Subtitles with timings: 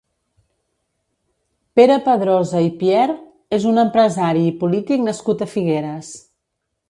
[1.79, 3.17] Pere Padrosa i Pierre
[3.59, 6.13] és un empresari i polític nascut a Figueres.